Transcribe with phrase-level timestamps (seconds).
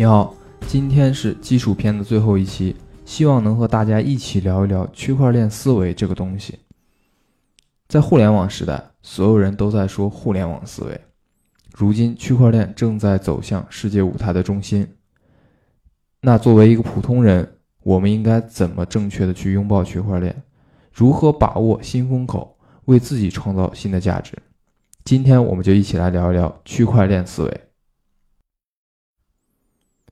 [0.00, 0.34] 你好，
[0.66, 6.58] 今天是基础篇的最后一期，希望能和大家一起聊一聊区块链思维这个东西。
[7.86, 10.98] 在互联网时代，所有人都在说互联网思维，
[11.74, 14.88] 如今区块链正在走向世界舞台的中心。
[16.22, 20.34] 那作为一个普通人，我们应该怎么正确的去拥抱区块链？
[20.94, 22.56] 如何把握新风口，
[22.86, 24.32] 为自己创造新的价值？
[25.04, 27.60] 今天我们就一起来聊一聊区块链思维。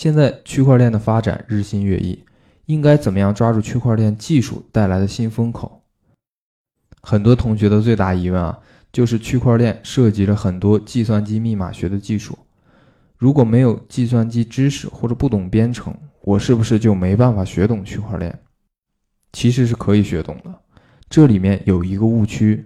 [0.00, 2.24] 现在区块链的发展日新月异，
[2.64, 5.82] 应该怎么样抓住区块链技术带来的新风口？
[7.02, 8.60] 很多同学的最大疑问啊，
[8.90, 12.38] 就是区块链涉及了很多计算机密码学的技术，
[13.18, 18.38] 如果没有计算机知识或者不懂编程，我是不是就没办法学懂区块链？
[19.34, 20.60] 其实是可以学懂的，
[21.10, 22.64] 这里面有一个误区，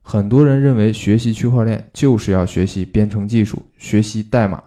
[0.00, 4.62] 很多人认为学习区块链就是要学习编程技术，学习代码。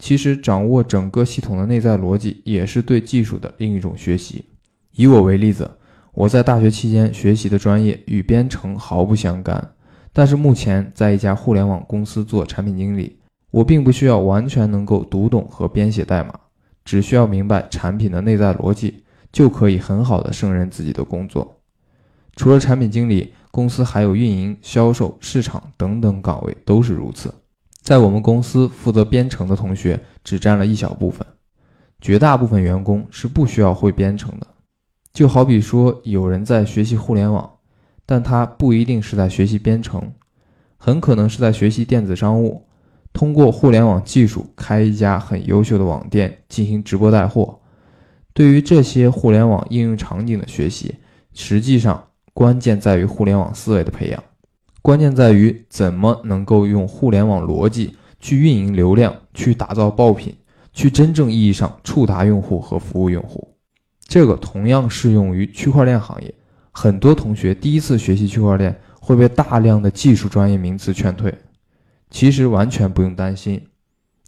[0.00, 4.42] 其实，掌握整个系统的内在逻辑也是对技术的另一种学习。
[4.92, 5.70] 以我为例子，
[6.14, 9.72] 我在大学期间学习的专业与编程毫不相干，
[10.10, 13.18] 但是目前在一家互联网公司做产品经理，
[13.50, 16.32] 我并不需要完全能够读懂和编写代码，
[16.82, 21.60] 只需要明白产品的内在逻辑，就可以很好的胜任自己的工作。
[22.36, 27.30] 除了产品经理，公司还有运营、销售、市场等等岗位都是如此。
[27.80, 31.26] 在我们公司负责编程的同学只占了一小部分，
[32.00, 34.46] 绝大部分员工是不需要会编程的。
[35.12, 37.50] 就好比说，有人在学习互联网，
[38.06, 40.12] 但他不一定是在学习编程，
[40.76, 42.68] 很可能是在学习电子商务，
[43.12, 47.58] 通过互联网技术开一家很优秀的网店进行直播带货。
[48.32, 50.94] 对于这些互联网应用场景的学习，
[51.32, 54.22] 实际上关键在于互联网思维的培养。
[54.82, 60.34] 关键在于怎么能够用互联网逻辑去运营流量，去打造爆品，
[60.72, 63.46] 去真正意义上触达用户和服务用户。
[64.06, 66.34] 这个同样适用于区块链行业。
[66.72, 71.34] 很多同学第一次学习区块链会被大量的技术专业名词劝退，
[72.10, 73.60] 其实完全不用担心，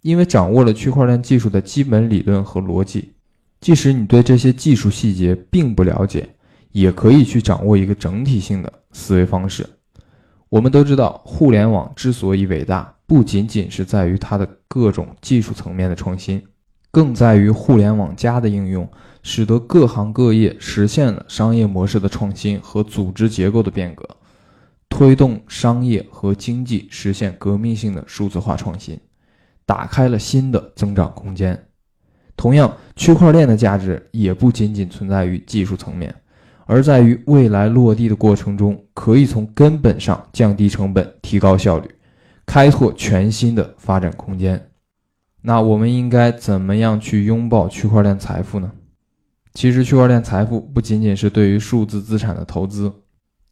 [0.01, 3.13] 因为掌握了区块链技术的基本理论和逻辑，
[3.59, 6.29] 即使你对这些技术细节并不了解，
[6.73, 9.65] 也可以去掌握一个整体性的思维方式。
[10.53, 16.39] 我们都知道，互联网之所以伟大，不仅仅是在于它的各种技术层面的创新，
[16.91, 18.87] 更在于互联网加的应用，
[19.23, 24.07] 使得各行各业实现了商业模式的创新和组织结构的变革，
[24.89, 28.99] 推动商业和经济实现革命性的数字化创新，
[29.65, 31.59] 打开了新的增长空间。
[32.37, 36.13] 同样，区块链的价值也不仅仅存在于技术层面。
[36.65, 41.89] 而在于未来落地的过程中，可以从根本上降低成本、提高效率，
[42.45, 44.69] 开拓全新的发展空间。
[45.41, 48.71] 那我们应该怎么样去拥抱区块链财富呢？
[49.53, 52.91] 其实，区块链财富不仅仅是对于数字资产的投资，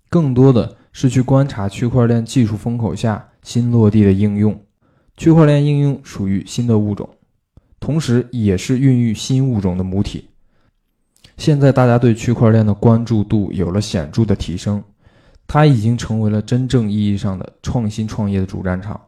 [0.09, 4.59] 更多的是去观察区块链技术风口下新落地的应用。
[5.15, 7.07] 区块链应用属于新的物种，
[7.79, 10.29] 同时也是孕育新物种的母体。
[11.41, 14.83] 现在大家对区块链的关注度有了显著的提升，
[15.47, 19.01] 它已经成为了真正意义上的创新创业的主战场。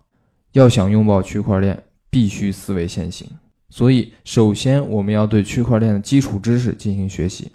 [0.53, 3.29] 要想拥抱区块链，必须思维先行。
[3.69, 7.51] 所以，首先我们要对区块链的基础知识进行学习，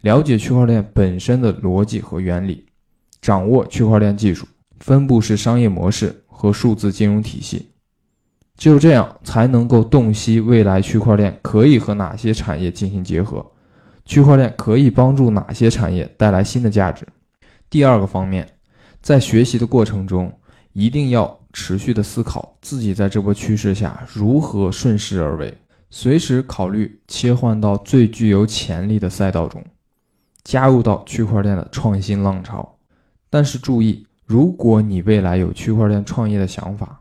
[0.00, 2.66] 了解区块链本身的逻辑和原理，
[3.20, 4.44] 掌握区块链技术、
[4.80, 7.68] 分布式商业模式和数字金融体系。
[8.56, 13.52] 只有这样，才能够洞悉未来区块链可以和哪些产业进行结合。
[14.06, 17.06] 区块链可以帮助哪些产业带来新的价值？
[17.68, 18.48] 第二个方面，
[19.02, 20.32] 在学习的过程中，
[20.72, 25.52] 一定要持续的思考自己在这波趋势下如何顺势而为，
[25.90, 29.62] 随时考虑切换到最具有潜力的赛道中，
[30.44, 32.78] 加入到区块链的创新浪潮。
[33.28, 37.00] 但是注意，如果你未来有区块链创业的想法，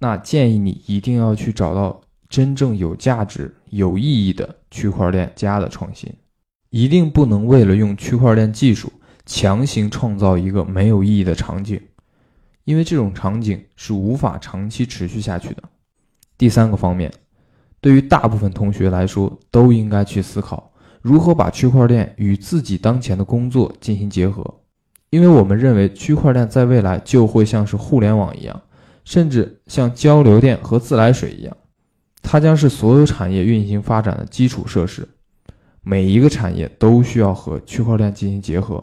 [0.00, 6.12] 那建议你一定要去找到真正有价值、有意义的区块链加的创新。
[6.70, 8.92] 一定不能为了用区块链技术
[9.26, 11.80] 强行创造一个没有意义的场景，
[12.64, 15.62] 因为这种场景是无法长期持续下去的。
[16.38, 17.12] 第三个方面，
[17.80, 20.72] 对于大部分同学来说，都应该去思考
[21.02, 24.60] 如何把区块链与自己当前的工作进行结合，
[25.10, 28.62] 因为我们认为区块链在未来就会像是互联网一样，
[29.04, 31.56] 甚至像交流电和自来水一样，
[32.22, 35.08] 它将是所有产业运行发展的基础设施。
[35.82, 38.82] 每一个产业都需要和区块链进行结合，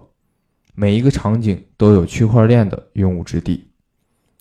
[0.74, 3.68] 每一个场景都有区块链的用武之地。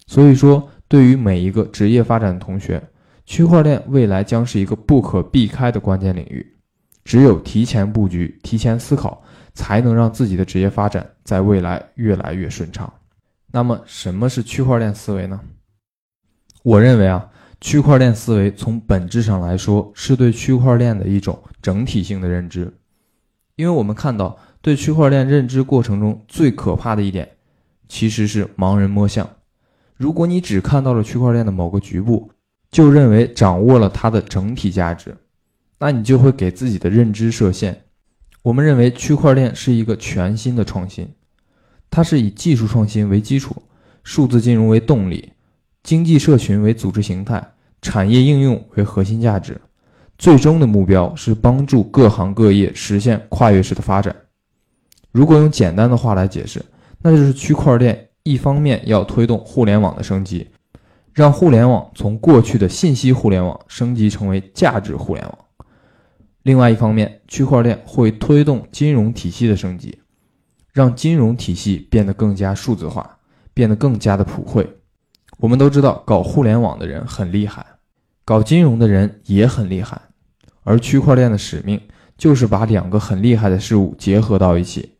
[0.07, 2.83] 所以说，对于每一个职业发展的同学，
[3.25, 6.55] 区块链未来将是一个不可避开的关键领域。
[7.05, 9.23] 只有提前布局、提前思考，
[9.55, 12.93] 才能让自己的职业发展在未来越来越顺畅。
[13.53, 15.41] 那么，什么是区块链思维呢？
[16.63, 17.29] 我认为啊，
[17.61, 22.73] 区块链思维从本质上来说，是对区块链的一种整体性的认知。
[23.57, 27.29] 因为我们看到，对区块链认知过程中最可怕的一点，
[27.89, 29.29] 其实是盲人摸象。
[29.97, 32.31] 如果你只看到了区块链的某个局部，
[32.71, 35.17] 就认为掌握了它的整体价值。
[35.79, 37.85] 那你就会给自己的认知设限。
[38.43, 41.09] 我们认为区块链是一个全新的创新，
[41.91, 43.63] 它是以技术创新为基础，
[44.03, 45.33] 数字金融为动力，
[45.87, 47.41] 经济社群为组织形态，
[47.81, 49.57] 产业应用为核心价值，
[50.19, 54.13] 最终的目标是帮助各行各业实现跨越式的发展。
[55.13, 56.61] 如果用简单的话来解释，
[57.01, 60.49] 那就是区块链一方面要推动互联网的升级，
[61.13, 65.39] 让互联网从过去的信息互联网升级成为价值互联网。
[66.43, 69.97] 另外一方面，区块链会推动金融体系的升级，
[70.73, 73.19] 让金融体系变得更加数字化，
[73.55, 74.69] 变得更加的普惠。
[75.39, 77.65] 我们都知道，搞互联网的人很厉害，
[78.25, 80.01] 搞金融的人也很厉害，
[80.65, 81.81] 而区块链的使命
[82.17, 84.95] 就是把两个很厉害的事物结合到一起，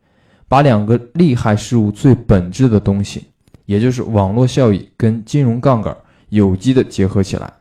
[0.47, 3.25] 把两个厉害事物最本质的东西，
[3.65, 5.95] 也就是网络效益跟金融杠杆
[6.29, 7.51] 有机的结合起来。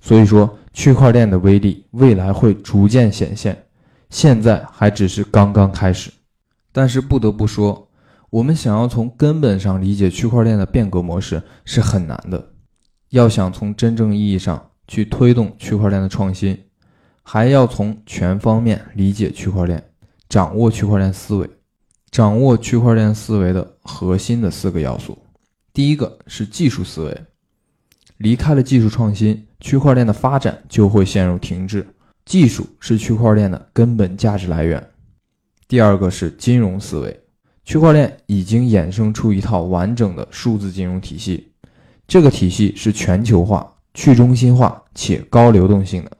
[0.00, 0.58] 所以说。
[0.74, 3.66] 区块链的威力未来会逐渐显现，
[4.08, 6.10] 现在还只是刚刚开始。
[6.72, 7.86] 但是不得不说，
[8.32, 12.42] 我们想要从根本上理解区块链的变革模式是很难的。
[13.10, 16.58] 要想从真正意义上去推动区块链的创新，
[17.22, 19.84] 还要从全方面理解区块链，
[20.30, 21.50] 掌握区块链思维，
[22.10, 25.18] 掌握区块链思维的核心的四个要素。
[25.74, 27.24] 第一个是技术思维，
[28.16, 29.46] 离开了技术创新。
[29.60, 31.86] 区块链的发展就会陷入停滞，
[32.24, 34.82] 技术是区块链的根本价值来源。
[35.68, 37.21] 第二个是金融思维，
[37.64, 41.52] 区块链已经衍生出一套完整的数字金融体系，
[42.06, 46.10] 这个体系是全球化、去中心化且高流动性的。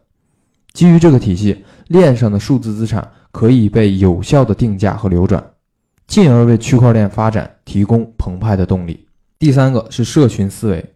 [0.72, 5.44] 基于这个体系，链上的数字资产可以被有效的定价和流转，
[6.06, 9.06] 进而为区块链发展提供澎湃的动力。
[9.38, 10.94] 第三个是社群思维，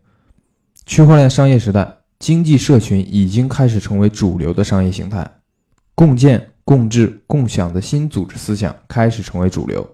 [0.86, 1.96] 区块链商业时代。
[2.18, 5.30] 经济社群已经开始成为主流的商业形态，
[5.94, 9.86] 共建、共治、共享的新组织思想开始成为主流，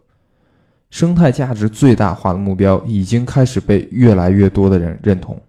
[0.92, 5.40] 生态价值最大化的目标已经开始被越来越多的人认同。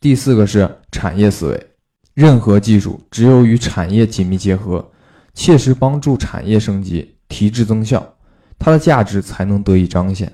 [0.00, 1.66] 第四个是产业思维，
[2.14, 4.90] 任何技术只有与产业紧密结合，
[5.34, 8.14] 切实帮助产业升级、提质增效，
[8.58, 10.32] 它的价值才能得以彰显。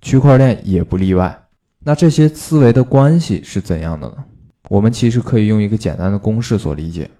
[0.00, 1.38] 区块链也不例外。
[1.84, 4.24] 那这些思维的关系是怎样的呢？
[4.70, 7.10] 我们其实可以用一个简单的公式所理解：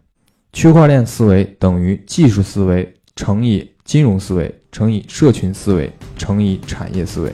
[0.54, 5.92] 区块链思维等于技术思维乘以金融思维乘以社群思维
[6.22, 7.32] 乘以产业思维。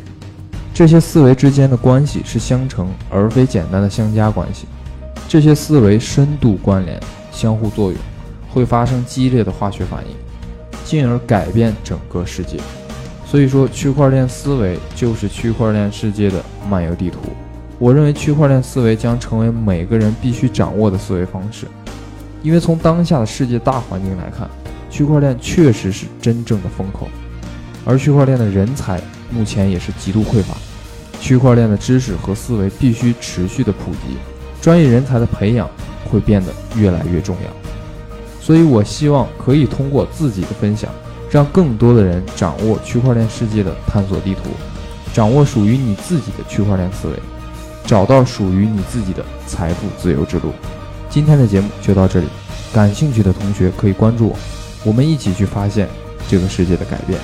[0.73, 4.67] 这些思维之间的关系是相乘，而非简单的相加关系。
[5.29, 6.99] 这些思维深度关联、
[7.31, 8.01] 相互作用，
[8.49, 10.17] 会发生激烈的化学反应，
[10.87, 12.57] 进而改变整个世界。
[13.27, 17.19] 所以说，区块链思维就是区块链世界的漫游地图。
[17.79, 21.67] 我认为区块链思维将成为每个人必须掌握的思维方式，
[22.43, 24.49] 因为从当下的世界大环境来看，
[24.89, 27.09] 区块链确实是真正的风口，
[27.89, 30.55] 而区块链的人才目前也是极度匮乏，
[31.23, 34.19] 区块链的知识和思维必须持续的普及，
[34.61, 35.67] 专业人才的培养
[36.05, 37.51] 会变得越来越重要，
[38.43, 40.91] 所以我希望可以通过自己的分享，
[41.31, 44.51] 让更多的人掌握区块链世界的探索地图，
[45.15, 47.15] 掌握属于你自己的区块链思维。
[47.87, 50.53] 找到属于你自己的财富自由之路。
[51.09, 52.27] 今天的节目就到这里，
[52.71, 54.37] 感兴趣的同学可以关注我，
[54.85, 55.89] 我们一起去发现
[56.29, 57.19] 这个世界的改变。